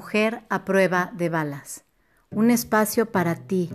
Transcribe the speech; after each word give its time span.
Mujer 0.00 0.46
a 0.48 0.64
prueba 0.64 1.12
de 1.14 1.28
balas. 1.28 1.84
Un 2.30 2.50
espacio 2.50 3.12
para 3.12 3.34
ti, 3.34 3.68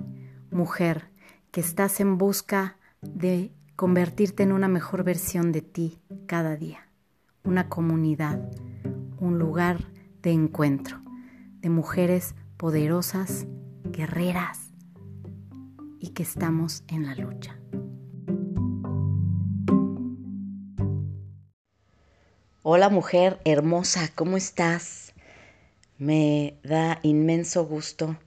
mujer, 0.50 1.12
que 1.52 1.62
estás 1.62 2.00
en 2.00 2.18
busca 2.18 2.78
de 3.04 3.52
convertirte 3.76 4.42
en 4.42 4.52
una 4.52 4.68
mejor 4.68 5.04
versión 5.04 5.52
de 5.52 5.62
ti 5.62 6.02
cada 6.26 6.56
día. 6.56 6.90
Una 7.44 7.70
comunidad, 7.70 8.40
un 9.20 9.38
lugar 9.38 9.86
de 10.24 10.32
encuentro 10.32 11.00
de 11.60 11.70
mujeres 11.70 12.34
poderosas, 12.58 13.46
guerreras 13.84 14.74
y 16.00 16.10
que 16.10 16.24
estamos 16.24 16.84
en 16.88 17.06
la 17.06 17.14
lucha. 17.14 17.60
Hola 22.64 22.90
mujer 22.90 23.40
hermosa, 23.46 24.10
¿cómo 24.16 24.38
estás? 24.38 25.05
Me 25.98 26.58
da 26.64 27.00
inmenso 27.04 27.66
gusto 27.66 28.18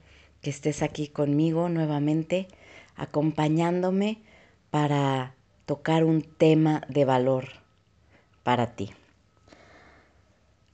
que 0.41 0.49
estés 0.49 0.81
aquí 0.81 1.07
conmigo 1.07 1.69
nuevamente, 1.69 2.47
acompañándome 2.95 4.21
para 4.71 5.35
tocar 5.65 6.03
un 6.03 6.23
tema 6.23 6.81
de 6.87 7.05
valor 7.05 7.45
para 8.43 8.75
ti. 8.75 8.91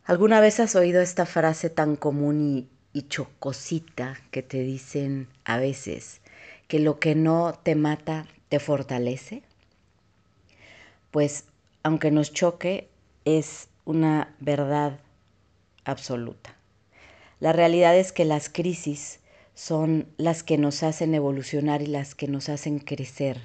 ¿Alguna 0.06 0.40
vez 0.40 0.60
has 0.60 0.76
oído 0.76 1.02
esta 1.02 1.26
frase 1.26 1.70
tan 1.70 1.96
común 1.96 2.70
y, 2.94 3.02
chocosita 3.10 4.18
que 4.32 4.42
te 4.42 4.60
dicen 4.60 5.28
a 5.44 5.58
veces 5.58 6.22
que 6.70 6.80
lo 6.80 7.00
que 7.00 7.14
no 7.14 7.54
te 7.62 7.76
mata 7.76 8.26
te 8.48 8.60
fortalece? 8.60 9.44
Pues 11.12 11.46
aunque 11.84 12.10
nos 12.12 12.32
choque, 12.32 12.88
es 13.26 13.68
una 13.84 14.34
verdad 14.40 15.00
absoluta. 15.84 16.56
La 17.46 17.54
realidad 17.54 17.96
es 17.96 18.12
que 18.12 18.26
las 18.26 18.50
crisis 18.50 19.20
son 19.54 20.08
las 20.18 20.42
que 20.42 20.58
nos 20.58 20.82
hacen 20.82 21.14
evolucionar 21.14 21.84
y 21.84 21.86
las 21.86 22.16
que 22.16 22.28
nos 22.28 22.50
hacen 22.50 22.80
crecer, 22.80 23.40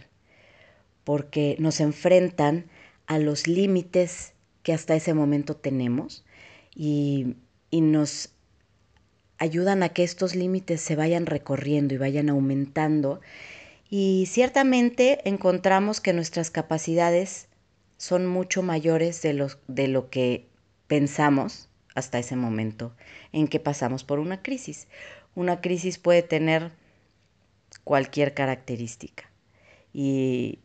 porque 1.05 1.55
nos 1.59 1.81
enfrentan 1.81 2.65
a 3.07 3.19
los 3.19 3.47
límites 3.47 4.33
que 4.63 4.73
hasta 4.73 4.95
ese 4.95 5.13
momento 5.13 5.55
tenemos 5.55 6.25
y, 6.75 7.37
y 7.71 7.83
nos 7.83 8.31
ayudan 9.37 9.83
a 9.83 9.91
que 9.91 10.03
estos 10.03 10.35
límites 10.35 10.81
se 10.81 10.97
vayan 10.97 11.27
recorriendo 11.27 11.93
y 11.93 11.99
vayan 11.99 12.31
aumentando. 12.31 13.21
Y 13.91 14.25
ciertamente 14.31 15.29
encontramos 15.29 16.01
que 16.01 16.15
nuestras 16.15 16.51
capacidades 16.51 17.49
son 17.99 18.27
mucho 18.27 18.63
mayores 18.63 19.21
de, 19.21 19.35
los, 19.35 19.59
de 19.69 19.89
lo 19.89 20.09
que 20.09 20.47
pensamos 20.87 21.69
hasta 22.01 22.19
ese 22.19 22.35
momento 22.35 22.93
en 23.33 23.47
que 23.47 23.61
pasamos 23.61 24.03
por 24.03 24.19
una 24.19 24.43
crisis. 24.43 24.89
Una 25.37 25.61
crisis 25.61 25.99
puede 25.99 26.23
tener 26.23 26.73
cualquier 27.85 28.35
característica 28.35 29.31
y, 29.93 30.59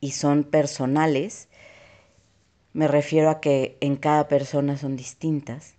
y 0.00 0.12
son 0.12 0.44
personales. 0.44 1.48
Me 2.72 2.86
refiero 2.86 3.30
a 3.30 3.40
que 3.40 3.76
en 3.80 3.96
cada 3.96 4.28
persona 4.28 4.78
son 4.78 4.94
distintas. 4.94 5.74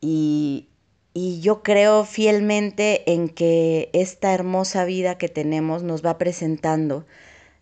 Y, 0.00 0.68
y 1.12 1.40
yo 1.40 1.62
creo 1.62 2.04
fielmente 2.04 3.12
en 3.12 3.28
que 3.28 3.90
esta 3.92 4.32
hermosa 4.32 4.84
vida 4.84 5.18
que 5.18 5.28
tenemos 5.28 5.82
nos 5.82 6.04
va 6.04 6.16
presentando 6.16 7.04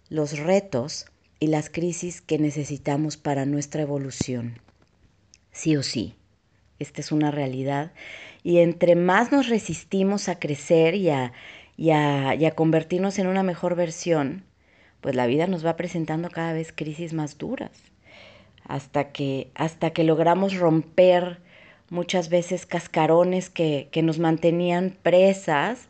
los 0.09 0.39
retos 0.39 1.07
y 1.41 1.49
las 1.49 1.71
crisis 1.71 2.21
que 2.21 2.39
necesitamos 2.39 3.17
para 3.17 3.47
nuestra 3.47 3.83
evolución 3.83 4.61
sí 5.57 5.77
o 5.77 5.83
sí. 5.83 6.15
Esta 6.79 7.01
es 7.01 7.13
una 7.13 7.31
realidad. 7.31 7.93
Y 8.43 8.59
entre 8.59 8.97
más 8.97 9.33
nos 9.33 9.49
resistimos 9.49 10.29
a 10.29 10.39
crecer 10.39 10.95
y 10.95 11.11
a, 11.11 11.33
y 11.77 11.91
a, 11.91 12.51
convertirnos 12.55 13.19
en 13.19 13.27
una 13.27 13.43
mejor 13.43 13.75
versión, 13.75 14.45
pues 15.01 15.15
la 15.15 15.27
vida 15.27 15.47
nos 15.47 15.65
va 15.65 15.77
presentando 15.77 16.31
cada 16.31 16.53
vez 16.53 16.73
crisis 16.73 17.13
más 17.13 17.39
duras. 17.39 17.73
Hasta 18.69 19.13
que, 19.13 19.51
hasta 19.55 19.91
que 19.91 20.05
logramos 20.05 20.57
romper 20.57 21.41
muchas 21.89 22.29
veces 22.29 22.67
cascarones 22.67 23.49
que, 23.49 23.89
que 23.93 24.03
nos 24.03 24.19
mantenían 24.19 24.97
presas 25.03 25.89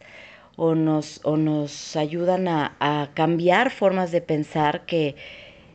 o 0.56 0.74
nos, 0.74 1.20
o 1.24 1.36
nos 1.36 1.96
ayudan 1.96 2.48
a, 2.48 2.76
a 2.80 3.10
cambiar 3.14 3.70
formas 3.70 4.12
de 4.12 4.20
pensar 4.20 4.84
que, 4.86 5.16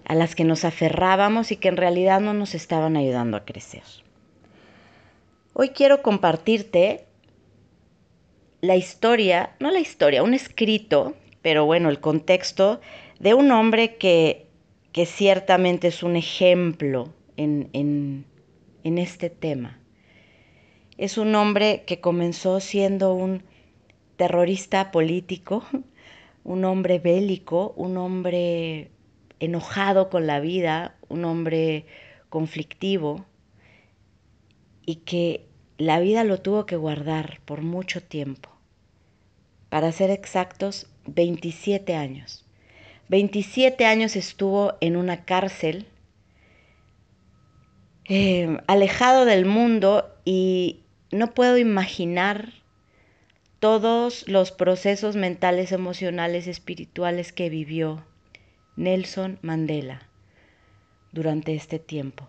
a 0.05 0.15
las 0.15 0.35
que 0.35 0.43
nos 0.43 0.65
aferrábamos 0.65 1.51
y 1.51 1.57
que 1.57 1.69
en 1.69 1.77
realidad 1.77 2.19
no 2.21 2.33
nos 2.33 2.55
estaban 2.55 2.97
ayudando 2.97 3.37
a 3.37 3.45
crecer. 3.45 3.83
Hoy 5.53 5.69
quiero 5.69 6.01
compartirte 6.01 7.07
la 8.61 8.77
historia, 8.77 9.53
no 9.59 9.69
la 9.69 9.81
historia, 9.81 10.23
un 10.23 10.33
escrito, 10.33 11.13
pero 11.41 11.65
bueno, 11.65 11.89
el 11.89 11.99
contexto 11.99 12.79
de 13.19 13.33
un 13.33 13.51
hombre 13.51 13.97
que, 13.97 14.47
que 14.93 15.05
ciertamente 15.05 15.89
es 15.89 16.03
un 16.03 16.15
ejemplo 16.15 17.13
en, 17.35 17.69
en, 17.73 18.23
en 18.85 18.97
este 18.97 19.29
tema. 19.29 19.77
Es 20.97 21.17
un 21.17 21.35
hombre 21.35 21.83
que 21.85 21.99
comenzó 21.99 22.61
siendo 22.61 23.13
un 23.13 23.43
terrorista 24.15 24.89
político, 24.91 25.65
un 26.45 26.63
hombre 26.63 26.99
bélico, 26.99 27.73
un 27.75 27.97
hombre 27.97 28.89
enojado 29.41 30.09
con 30.09 30.27
la 30.27 30.39
vida, 30.39 30.95
un 31.09 31.25
hombre 31.25 31.85
conflictivo 32.29 33.25
y 34.91 34.95
que 34.95 35.45
la 35.77 36.01
vida 36.01 36.25
lo 36.25 36.41
tuvo 36.41 36.65
que 36.65 36.75
guardar 36.75 37.39
por 37.45 37.61
mucho 37.61 38.03
tiempo. 38.03 38.49
Para 39.69 39.93
ser 39.93 40.09
exactos, 40.09 40.87
27 41.05 41.95
años. 41.95 42.43
27 43.07 43.85
años 43.85 44.17
estuvo 44.17 44.73
en 44.81 44.97
una 44.97 45.23
cárcel, 45.23 45.87
eh, 48.03 48.57
alejado 48.67 49.23
del 49.23 49.45
mundo 49.45 50.13
y 50.25 50.81
no 51.09 51.33
puedo 51.33 51.57
imaginar 51.57 52.51
todos 53.61 54.27
los 54.27 54.51
procesos 54.51 55.15
mentales, 55.15 55.71
emocionales, 55.71 56.47
espirituales 56.47 57.31
que 57.31 57.49
vivió 57.49 58.03
Nelson 58.75 59.39
Mandela 59.41 60.09
durante 61.13 61.55
este 61.55 61.79
tiempo. 61.79 62.27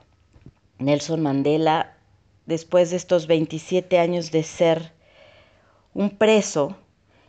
Nelson 0.79 1.23
Mandela, 1.23 1.97
después 2.47 2.91
de 2.91 2.97
estos 2.97 3.27
27 3.27 3.99
años 3.99 4.31
de 4.31 4.43
ser 4.43 4.93
un 5.95 6.11
preso 6.11 6.77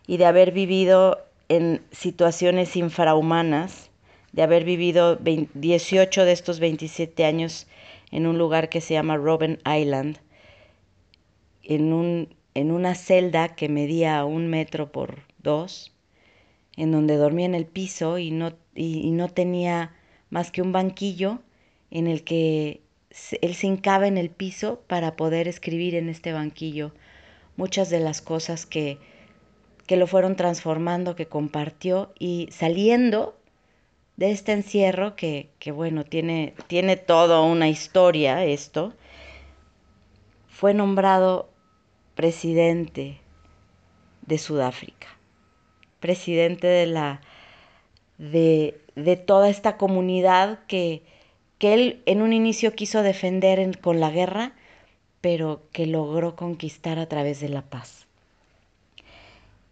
y 0.07 0.17
de 0.17 0.25
haber 0.25 0.51
vivido 0.51 1.19
en 1.49 1.81
situaciones 1.91 2.75
infrahumanas, 2.75 3.89
de 4.31 4.41
haber 4.41 4.63
vivido 4.63 5.17
18 5.17 6.25
de 6.25 6.31
estos 6.31 6.59
27 6.59 7.25
años 7.25 7.67
en 8.11 8.27
un 8.27 8.37
lugar 8.37 8.69
que 8.69 8.81
se 8.81 8.93
llama 8.93 9.17
Robben 9.17 9.59
Island, 9.65 10.17
en, 11.63 11.93
un, 11.93 12.35
en 12.53 12.71
una 12.71 12.95
celda 12.95 13.55
que 13.55 13.69
medía 13.69 14.25
un 14.25 14.47
metro 14.47 14.91
por 14.91 15.21
dos, 15.39 15.93
en 16.75 16.91
donde 16.91 17.17
dormía 17.17 17.45
en 17.45 17.55
el 17.55 17.65
piso 17.65 18.17
y 18.17 18.31
no, 18.31 18.53
y, 18.75 19.11
no 19.11 19.29
tenía 19.29 19.95
más 20.29 20.51
que 20.51 20.61
un 20.61 20.71
banquillo 20.71 21.39
en 21.91 22.07
el 22.07 22.23
que 22.23 22.81
él 23.41 23.55
se 23.55 23.67
hincaba 23.67 24.07
en 24.07 24.17
el 24.17 24.29
piso 24.29 24.81
para 24.87 25.15
poder 25.15 25.47
escribir 25.47 25.95
en 25.95 26.09
este 26.09 26.33
banquillo 26.33 26.91
muchas 27.55 27.89
de 27.89 27.99
las 27.99 28.21
cosas 28.21 28.65
que, 28.65 28.97
que 29.85 29.97
lo 29.97 30.07
fueron 30.07 30.35
transformando, 30.35 31.15
que 31.15 31.27
compartió 31.27 32.11
y 32.17 32.49
saliendo 32.51 33.37
de 34.17 34.31
este 34.31 34.51
encierro 34.51 35.15
que, 35.15 35.49
que 35.59 35.71
bueno, 35.71 36.03
tiene, 36.03 36.53
tiene 36.67 36.97
toda 36.97 37.41
una 37.41 37.69
historia 37.69 38.43
esto, 38.45 38.93
fue 40.47 40.73
nombrado 40.73 41.49
presidente 42.15 43.19
de 44.21 44.37
Sudáfrica 44.37 45.07
presidente 46.03 46.67
de 46.67 46.85
la 46.85 47.21
de, 48.17 48.81
de 48.95 49.15
toda 49.15 49.47
esta 49.47 49.77
comunidad 49.77 50.59
que, 50.67 51.01
que, 51.63 51.73
él 51.73 52.01
en 52.05 52.21
un 52.21 52.33
inicio 52.33 52.73
quiso 52.73 53.03
defender 53.03 53.79
con 53.79 54.01
la 54.01 54.11
guerra, 54.11 54.51
pero 55.21 55.61
que 55.71 55.85
logró 55.85 56.35
conquistar 56.35 56.99
a 56.99 57.07
través 57.07 57.39
de 57.39 57.47
la 57.47 57.61
paz. 57.61 58.05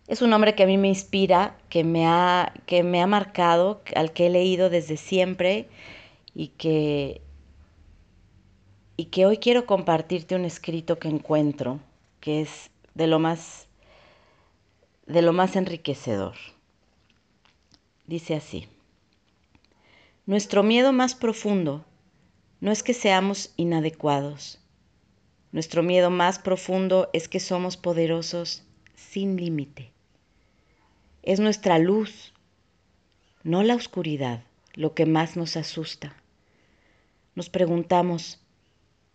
Es 0.08 0.22
un 0.22 0.32
hombre 0.32 0.56
que 0.56 0.64
a 0.64 0.68
mí 0.68 0.78
me 0.78 0.88
inspira, 0.88 1.58
que 1.68 1.84
me 1.84 2.08
ha, 2.08 2.54
que 2.66 2.84
me 2.84 3.02
ha 3.02 3.08
marcado, 3.08 3.82
al 3.94 4.14
que 4.14 4.28
he 4.28 4.30
leído 4.30 4.70
desde 4.70 4.96
siempre 4.96 5.68
y 6.34 6.48
que, 6.48 7.20
y 8.96 9.08
que 9.08 9.26
hoy 9.26 9.36
quiero 9.36 9.66
compartirte 9.66 10.36
un 10.36 10.46
escrito 10.46 10.98
que 10.98 11.10
encuentro, 11.10 11.82
que 12.22 12.40
es 12.40 12.72
de 12.94 13.08
lo 13.08 13.20
más 13.20 13.68
de 15.08 15.22
lo 15.22 15.34
más 15.34 15.58
enriquecedor. 15.58 16.36
Dice 18.08 18.36
así, 18.36 18.70
nuestro 20.26 20.64
miedo 20.64 20.94
más 20.94 21.16
profundo 21.16 21.86
no 22.60 22.72
es 22.72 22.84
que 22.84 22.94
seamos 22.94 23.54
inadecuados, 23.58 24.62
Nuestro 25.52 25.84
miedo 25.84 26.10
más 26.10 26.40
profundo 26.40 27.10
es 27.12 27.28
que 27.28 27.42
somos 27.42 27.76
poderosos 27.76 28.64
sin 28.96 29.36
límite. 29.36 29.92
Es 31.24 31.42
nuestra 31.42 31.78
luz, 31.78 32.34
no 33.44 33.62
la 33.62 33.76
oscuridad, 33.76 34.46
lo 34.76 34.94
que 34.94 35.06
más 35.06 35.36
nos 35.36 35.58
asusta. 35.58 36.16
Nos 37.36 37.50
preguntamos, 37.50 38.40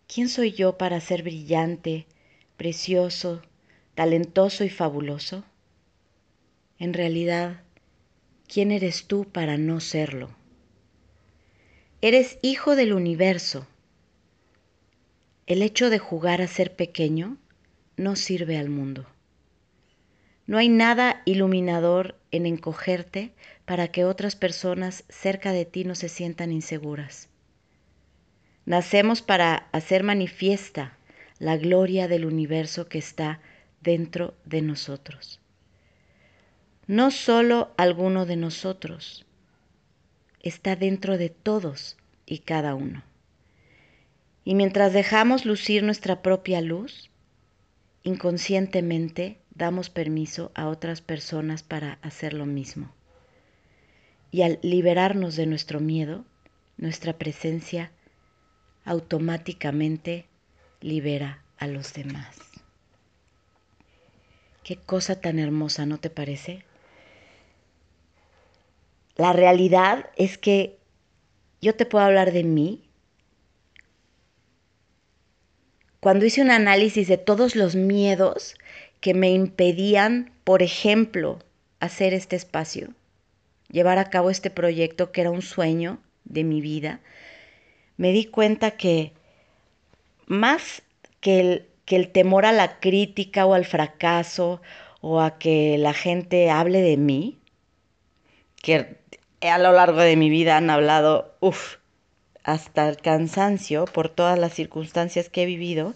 ¿quién 0.07 0.29
soy 0.29 0.51
yo 0.51 0.77
para 0.77 1.01
ser 1.01 1.23
brillante, 1.23 2.05
precioso, 2.55 3.41
talentoso 3.95 4.63
y 4.63 4.69
fabuloso? 4.69 5.43
En 6.77 6.93
realidad, 6.93 7.63
¿quién 8.47 8.71
eres 8.71 9.07
tú 9.07 9.25
para 9.25 9.57
no 9.57 9.79
serlo? 9.79 10.29
Eres 11.99 12.37
hijo 12.43 12.75
del 12.75 12.93
universo. 12.93 13.65
El 15.47 15.63
hecho 15.63 15.89
de 15.89 15.97
jugar 15.97 16.43
a 16.43 16.47
ser 16.47 16.75
pequeño 16.75 17.37
no 17.95 18.15
sirve 18.15 18.59
al 18.59 18.69
mundo. 18.69 19.07
No 20.45 20.59
hay 20.59 20.69
nada 20.69 21.23
iluminador 21.25 22.15
en 22.29 22.45
encogerte 22.45 23.33
para 23.65 23.87
que 23.87 24.05
otras 24.05 24.35
personas 24.35 25.05
cerca 25.09 25.51
de 25.51 25.65
ti 25.65 25.85
no 25.85 25.95
se 25.95 26.07
sientan 26.07 26.51
inseguras. 26.51 27.29
Nacemos 28.65 29.23
para 29.23 29.67
hacer 29.71 30.03
manifiesta 30.03 30.95
la 31.39 31.57
gloria 31.57 32.07
del 32.07 32.25
universo 32.25 32.87
que 32.87 32.99
está 32.99 33.41
dentro 33.81 34.35
de 34.45 34.61
nosotros. 34.61 35.39
No 36.85 37.09
solo 37.09 37.71
alguno 37.75 38.27
de 38.27 38.35
nosotros, 38.35 39.26
está 40.41 40.75
dentro 40.75 41.17
de 41.17 41.29
todos 41.29 41.97
y 42.25 42.39
cada 42.39 42.75
uno. 42.75 43.03
Y 44.43 44.55
mientras 44.55 44.93
dejamos 44.93 45.45
lucir 45.45 45.83
nuestra 45.83 46.21
propia 46.21 46.61
luz, 46.61 47.09
inconscientemente 48.03 49.39
damos 49.53 49.89
permiso 49.89 50.51
a 50.55 50.67
otras 50.67 51.01
personas 51.01 51.63
para 51.63 51.99
hacer 52.01 52.33
lo 52.33 52.45
mismo. 52.45 52.93
Y 54.31 54.43
al 54.43 54.59
liberarnos 54.61 55.35
de 55.35 55.47
nuestro 55.47 55.79
miedo, 55.79 56.25
nuestra 56.77 57.17
presencia 57.17 57.91
automáticamente 58.85 60.27
libera 60.79 61.43
a 61.57 61.67
los 61.67 61.93
demás. 61.93 62.37
Qué 64.63 64.77
cosa 64.77 65.19
tan 65.19 65.39
hermosa, 65.39 65.85
¿no 65.85 65.97
te 65.97 66.09
parece? 66.09 66.63
La 69.17 69.33
realidad 69.33 70.11
es 70.15 70.37
que 70.37 70.77
yo 71.59 71.75
te 71.75 71.87
puedo 71.87 72.05
hablar 72.05 72.31
de 72.31 72.43
mí. 72.43 72.83
Cuando 75.99 76.25
hice 76.25 76.41
un 76.41 76.51
análisis 76.51 77.07
de 77.07 77.17
todos 77.17 77.55
los 77.55 77.75
miedos 77.75 78.55
que 79.01 79.15
me 79.15 79.31
impedían, 79.31 80.31
por 80.43 80.61
ejemplo, 80.61 81.39
hacer 81.79 82.13
este 82.13 82.35
espacio, 82.35 82.93
llevar 83.69 83.97
a 83.97 84.09
cabo 84.11 84.29
este 84.29 84.51
proyecto 84.51 85.11
que 85.11 85.21
era 85.21 85.31
un 85.31 85.41
sueño 85.41 85.99
de 86.23 86.43
mi 86.43 86.61
vida, 86.61 87.01
me 87.97 88.11
di 88.11 88.25
cuenta 88.25 88.71
que 88.71 89.13
más 90.27 90.83
que 91.21 91.39
el, 91.39 91.67
que 91.85 91.95
el 91.95 92.09
temor 92.11 92.45
a 92.45 92.51
la 92.51 92.79
crítica 92.79 93.47
o 93.47 93.55
al 93.55 93.65
fracaso 93.65 94.61
o 95.01 95.21
a 95.21 95.39
que 95.39 95.79
la 95.79 95.93
gente 95.93 96.51
hable 96.51 96.81
de 96.81 96.97
mí, 96.97 97.39
que 98.67 98.97
a 99.39 99.59
lo 99.59 99.71
largo 99.71 100.01
de 100.01 100.17
mi 100.17 100.29
vida 100.29 100.57
han 100.57 100.69
hablado, 100.69 101.37
uff, 101.39 101.77
hasta 102.43 102.89
el 102.89 102.97
cansancio 102.97 103.85
por 103.85 104.09
todas 104.09 104.37
las 104.37 104.53
circunstancias 104.53 105.29
que 105.29 105.43
he 105.43 105.45
vivido, 105.45 105.95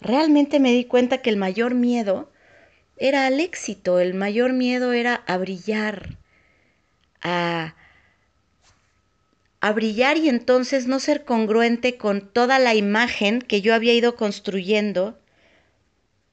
realmente 0.00 0.58
me 0.58 0.72
di 0.72 0.84
cuenta 0.84 1.18
que 1.18 1.30
el 1.30 1.36
mayor 1.36 1.76
miedo 1.76 2.28
era 2.96 3.28
al 3.28 3.38
éxito, 3.38 4.00
el 4.00 4.14
mayor 4.14 4.52
miedo 4.52 4.92
era 4.92 5.14
a 5.14 5.38
brillar, 5.38 6.18
a, 7.22 7.76
a 9.60 9.72
brillar 9.72 10.16
y 10.16 10.28
entonces 10.28 10.88
no 10.88 10.98
ser 10.98 11.24
congruente 11.24 11.98
con 11.98 12.32
toda 12.32 12.58
la 12.58 12.74
imagen 12.74 13.40
que 13.40 13.60
yo 13.60 13.76
había 13.76 13.94
ido 13.94 14.16
construyendo 14.16 15.20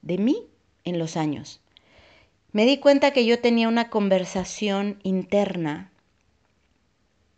de 0.01 0.17
mí 0.17 0.47
en 0.83 0.97
los 0.97 1.15
años. 1.15 1.61
Me 2.51 2.65
di 2.65 2.77
cuenta 2.77 3.11
que 3.11 3.25
yo 3.25 3.39
tenía 3.39 3.67
una 3.67 3.89
conversación 3.89 4.99
interna 5.03 5.91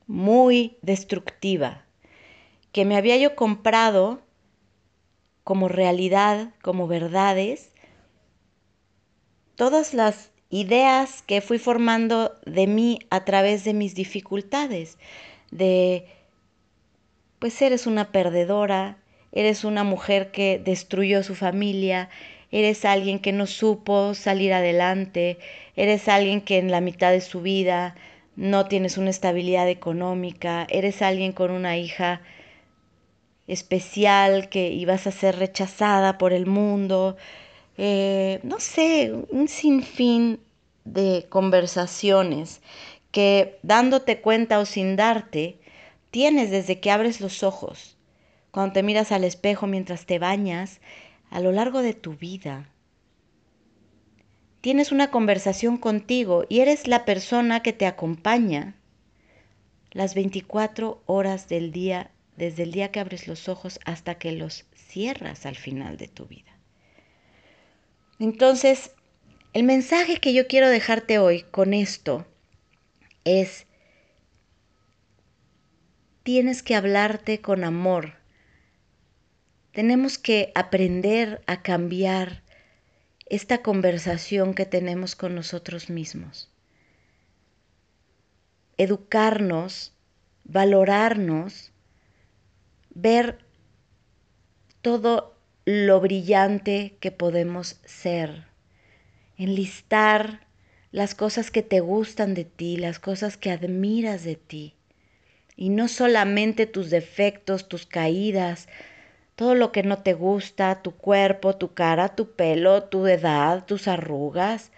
muy 0.07 0.77
destructiva, 0.81 1.85
que 2.71 2.85
me 2.85 2.95
había 2.95 3.17
yo 3.17 3.35
comprado 3.35 4.21
como 5.43 5.67
realidad, 5.67 6.53
como 6.61 6.87
verdades, 6.87 7.71
todas 9.55 9.93
las 9.93 10.31
ideas 10.49 11.23
que 11.23 11.41
fui 11.41 11.59
formando 11.59 12.33
de 12.45 12.67
mí 12.67 12.99
a 13.09 13.25
través 13.25 13.65
de 13.65 13.73
mis 13.73 13.95
dificultades, 13.95 14.97
de, 15.51 16.05
pues 17.39 17.61
eres 17.61 17.85
una 17.85 18.13
perdedora, 18.13 18.97
eres 19.33 19.65
una 19.65 19.83
mujer 19.83 20.31
que 20.31 20.57
destruyó 20.57 21.21
su 21.23 21.35
familia, 21.35 22.09
eres 22.51 22.85
alguien 22.85 23.19
que 23.19 23.31
no 23.31 23.47
supo 23.47 24.13
salir 24.13 24.53
adelante, 24.53 25.37
eres 25.75 26.07
alguien 26.07 26.41
que 26.41 26.57
en 26.57 26.69
la 26.71 26.81
mitad 26.81 27.11
de 27.11 27.21
su 27.21 27.41
vida 27.41 27.95
no 28.35 28.67
tienes 28.67 28.97
una 28.97 29.09
estabilidad 29.09 29.69
económica, 29.69 30.67
eres 30.69 31.01
alguien 31.01 31.31
con 31.31 31.51
una 31.51 31.77
hija 31.77 32.21
especial 33.47 34.49
que 34.49 34.69
ibas 34.69 35.07
a 35.07 35.11
ser 35.11 35.37
rechazada 35.37 36.17
por 36.17 36.33
el 36.33 36.45
mundo, 36.45 37.17
eh, 37.77 38.39
no 38.43 38.59
sé, 38.59 39.13
un 39.29 39.47
sinfín 39.47 40.39
de 40.85 41.25
conversaciones 41.29 42.61
que 43.11 43.59
dándote 43.61 44.21
cuenta 44.21 44.59
o 44.59 44.65
sin 44.65 44.95
darte, 44.95 45.57
tienes 46.11 46.51
desde 46.51 46.79
que 46.79 46.91
abres 46.91 47.21
los 47.21 47.43
ojos, 47.43 47.97
cuando 48.51 48.73
te 48.73 48.83
miras 48.83 49.11
al 49.11 49.23
espejo 49.23 49.67
mientras 49.67 50.05
te 50.05 50.19
bañas, 50.19 50.79
a 51.31 51.39
lo 51.39 51.51
largo 51.51 51.81
de 51.81 51.93
tu 51.93 52.13
vida 52.13 52.69
tienes 54.61 54.91
una 54.91 55.09
conversación 55.09 55.77
contigo 55.77 56.45
y 56.47 56.59
eres 56.59 56.87
la 56.87 57.03
persona 57.05 57.63
que 57.63 57.73
te 57.73 57.87
acompaña 57.87 58.75
las 59.91 60.13
24 60.13 61.01
horas 61.05 61.49
del 61.49 61.71
día, 61.71 62.11
desde 62.37 62.63
el 62.63 62.71
día 62.71 62.91
que 62.91 62.99
abres 62.99 63.27
los 63.27 63.49
ojos 63.49 63.79
hasta 63.85 64.15
que 64.15 64.31
los 64.31 64.65
cierras 64.75 65.45
al 65.45 65.55
final 65.55 65.97
de 65.97 66.07
tu 66.07 66.27
vida. 66.27 66.51
Entonces, 68.19 68.91
el 69.53 69.63
mensaje 69.63 70.17
que 70.17 70.33
yo 70.33 70.47
quiero 70.47 70.69
dejarte 70.69 71.17
hoy 71.17 71.43
con 71.49 71.73
esto 71.73 72.27
es, 73.23 73.65
tienes 76.23 76.61
que 76.61 76.75
hablarte 76.75 77.41
con 77.41 77.63
amor. 77.63 78.20
Tenemos 79.71 80.17
que 80.17 80.51
aprender 80.53 81.41
a 81.47 81.61
cambiar 81.61 82.43
esta 83.27 83.61
conversación 83.61 84.53
que 84.53 84.65
tenemos 84.65 85.15
con 85.15 85.33
nosotros 85.33 85.89
mismos. 85.89 86.51
Educarnos, 88.77 89.93
valorarnos, 90.43 91.71
ver 92.89 93.45
todo 94.81 95.37
lo 95.63 96.01
brillante 96.01 96.97
que 96.99 97.11
podemos 97.11 97.79
ser, 97.85 98.47
enlistar 99.37 100.47
las 100.91 101.15
cosas 101.15 101.51
que 101.51 101.63
te 101.63 101.79
gustan 101.79 102.33
de 102.33 102.43
ti, 102.43 102.75
las 102.75 102.99
cosas 102.99 103.37
que 103.37 103.51
admiras 103.51 104.25
de 104.25 104.35
ti, 104.35 104.75
y 105.55 105.69
no 105.69 105.87
solamente 105.87 106.65
tus 106.65 106.89
defectos, 106.89 107.69
tus 107.69 107.85
caídas, 107.85 108.67
todo 109.35 109.55
lo 109.55 109.71
que 109.71 109.83
no 109.83 109.97
te 109.99 110.13
gusta, 110.13 110.81
tu 110.81 110.91
cuerpo, 110.91 111.55
tu 111.55 111.73
cara, 111.73 112.15
tu 112.15 112.31
pelo, 112.31 112.83
tu 112.83 113.07
edad, 113.07 113.65
tus 113.65 113.87
arrugas, 113.87 114.71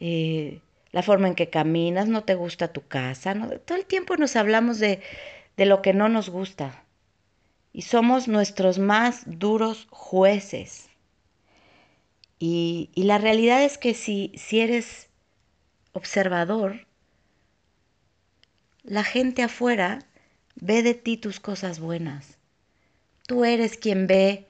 eh, 0.00 0.60
la 0.92 1.02
forma 1.02 1.28
en 1.28 1.34
que 1.34 1.50
caminas, 1.50 2.08
no 2.08 2.24
te 2.24 2.34
gusta 2.34 2.72
tu 2.72 2.86
casa, 2.86 3.34
todo 3.64 3.78
el 3.78 3.86
tiempo 3.86 4.16
nos 4.16 4.36
hablamos 4.36 4.78
de, 4.78 5.02
de 5.56 5.66
lo 5.66 5.82
que 5.82 5.92
no 5.92 6.08
nos 6.08 6.30
gusta. 6.30 6.84
Y 7.72 7.82
somos 7.82 8.28
nuestros 8.28 8.78
más 8.78 9.22
duros 9.26 9.86
jueces. 9.90 10.88
Y, 12.38 12.90
y 12.94 13.04
la 13.04 13.18
realidad 13.18 13.62
es 13.62 13.78
que 13.78 13.94
si, 13.94 14.32
si 14.36 14.60
eres 14.60 15.10
observador, 15.92 16.86
la 18.82 19.04
gente 19.04 19.42
afuera 19.42 20.00
ve 20.54 20.82
de 20.82 20.94
ti 20.94 21.18
tus 21.18 21.40
cosas 21.40 21.78
buenas 21.78 22.37
tú 23.28 23.44
eres 23.44 23.76
quien 23.76 24.06
ve 24.06 24.46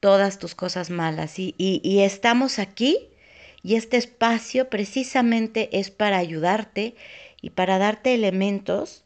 todas 0.00 0.38
tus 0.38 0.54
cosas 0.54 0.88
malas 0.88 1.38
y, 1.38 1.54
y, 1.58 2.00
estamos 2.00 2.58
aquí 2.58 3.10
y 3.62 3.74
este 3.74 3.98
espacio 3.98 4.70
precisamente 4.70 5.68
es 5.78 5.90
para 5.90 6.16
ayudarte 6.16 6.96
y 7.42 7.50
para 7.50 7.76
darte 7.76 8.14
elementos 8.14 9.04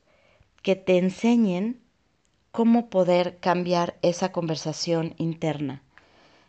que 0.63 0.77
te 0.77 0.97
enseñen 0.97 1.81
cómo 2.53 2.89
poder 2.89 3.39
cambiar 3.39 3.97
esa 4.03 4.31
conversación 4.31 5.15
interna, 5.19 5.83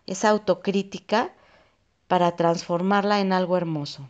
esa 0.05 0.29
autocrítica 0.29 1.33
para 2.07 2.35
transformarla 2.35 3.21
en 3.21 3.33
algo 3.33 3.57
hermoso. 3.57 4.07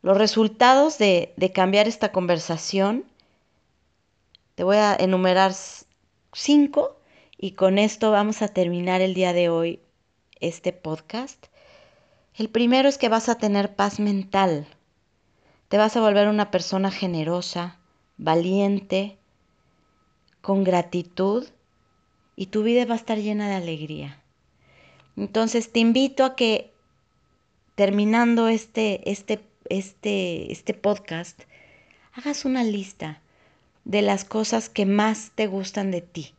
Los 0.00 0.16
resultados 0.16 0.96
de, 0.96 1.34
cambiar 1.54 1.86
esta 1.86 2.12
conversación, 2.12 3.04
te 4.54 4.64
voy 4.64 4.78
a 4.78 4.94
enumerar 4.94 5.52
cinco 6.32 6.98
y 7.36 7.52
con 7.52 7.78
esto 7.78 8.10
vamos 8.10 8.42
a 8.42 8.48
terminar 8.48 9.00
el 9.00 9.14
día 9.14 9.32
de 9.32 9.48
hoy 9.48 9.80
este 10.40 10.72
podcast. 10.72 11.46
El 12.34 12.48
primero 12.48 12.88
es 12.88 12.98
que 12.98 13.08
vas 13.08 13.28
a 13.28 13.38
tener 13.38 13.74
paz 13.74 14.00
mental. 14.00 14.66
Te 15.68 15.76
vas 15.76 15.96
a 15.96 16.00
volver 16.00 16.28
una 16.28 16.50
persona 16.50 16.90
generosa, 16.90 17.78
valiente, 18.16 19.18
con 20.40 20.64
gratitud 20.64 21.46
y 22.36 22.46
tu 22.46 22.62
vida 22.62 22.84
va 22.86 22.94
a 22.94 22.98
estar 22.98 23.18
llena 23.18 23.48
de 23.48 23.56
alegría. 23.56 24.22
Entonces 25.16 25.72
te 25.72 25.80
invito 25.80 26.24
a 26.24 26.36
que 26.36 26.72
terminando 27.74 28.48
este, 28.48 29.10
este, 29.10 29.40
este, 29.68 30.52
este 30.52 30.74
podcast, 30.74 31.42
hagas 32.12 32.44
una 32.44 32.64
lista 32.64 33.20
de 33.88 34.02
las 34.02 34.26
cosas 34.26 34.68
que 34.68 34.84
más 34.84 35.32
te 35.34 35.46
gustan 35.46 35.90
de 35.90 36.02
ti, 36.02 36.34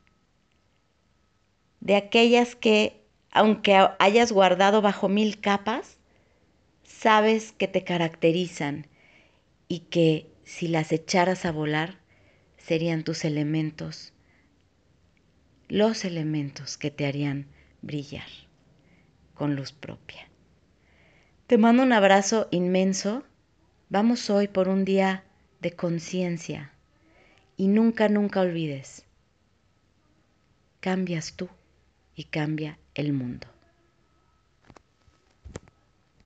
de 1.82 1.96
aquellas 1.96 2.56
que, 2.56 3.02
aunque 3.32 3.76
hayas 3.98 4.32
guardado 4.32 4.84
bajo 4.84 5.10
mil 5.10 5.42
capas, 5.42 5.98
sabes 6.84 7.52
que 7.52 7.68
te 7.68 7.84
caracterizan 7.84 8.86
y 9.68 9.80
que 9.80 10.28
si 10.44 10.68
las 10.68 10.92
echaras 10.92 11.44
a 11.46 11.52
volar, 11.52 11.98
serían 12.58 13.04
tus 13.04 13.26
elementos, 13.26 14.14
los 15.70 16.06
elementos 16.06 16.78
que 16.78 16.92
te 16.92 17.08
harían 17.08 17.48
brillar 17.82 18.28
con 19.34 19.56
luz 19.56 19.72
propia. 19.72 20.30
Te 21.48 21.58
mando 21.58 21.82
un 21.82 21.94
abrazo 21.94 22.48
inmenso. 22.52 23.24
Vamos 23.90 24.30
hoy 24.30 24.48
por 24.48 24.68
un 24.68 24.86
día 24.86 25.24
de 25.62 25.72
conciencia 25.72 26.74
y 27.60 27.68
nunca, 27.68 28.08
nunca 28.08 28.40
olvides, 28.40 29.04
cambias 30.80 31.34
tú 31.34 31.50
y 32.16 32.24
cambia 32.24 32.80
el 32.96 33.12
mundo. 33.12 33.48